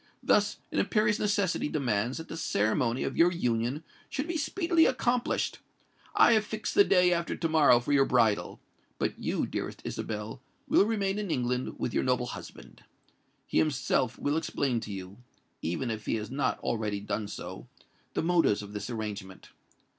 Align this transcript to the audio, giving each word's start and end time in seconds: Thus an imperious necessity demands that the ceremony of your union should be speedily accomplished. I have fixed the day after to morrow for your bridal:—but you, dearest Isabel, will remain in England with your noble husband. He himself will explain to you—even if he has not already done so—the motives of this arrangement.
Thus 0.23 0.57
an 0.71 0.79
imperious 0.79 1.19
necessity 1.19 1.69
demands 1.69 2.17
that 2.17 2.27
the 2.27 2.35
ceremony 2.35 3.03
of 3.03 3.15
your 3.15 3.31
union 3.31 3.83
should 4.09 4.27
be 4.27 4.35
speedily 4.35 4.87
accomplished. 4.87 5.59
I 6.15 6.33
have 6.33 6.43
fixed 6.43 6.73
the 6.73 6.83
day 6.83 7.13
after 7.13 7.35
to 7.35 7.47
morrow 7.47 7.79
for 7.79 7.91
your 7.93 8.05
bridal:—but 8.05 9.19
you, 9.19 9.45
dearest 9.45 9.79
Isabel, 9.85 10.41
will 10.67 10.85
remain 10.87 11.19
in 11.19 11.29
England 11.29 11.77
with 11.77 11.93
your 11.93 12.03
noble 12.03 12.25
husband. 12.25 12.83
He 13.45 13.59
himself 13.59 14.17
will 14.17 14.37
explain 14.37 14.79
to 14.79 14.91
you—even 14.91 15.91
if 15.91 16.07
he 16.07 16.15
has 16.15 16.31
not 16.31 16.57
already 16.61 16.99
done 16.99 17.27
so—the 17.27 18.23
motives 18.23 18.63
of 18.63 18.73
this 18.73 18.89
arrangement. 18.89 19.49